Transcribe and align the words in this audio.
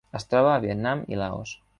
Es 0.19 0.23
troba 0.29 0.47
a 0.53 0.61
Vietnam 0.63 1.03
i 1.15 1.21
Laos. 1.21 1.53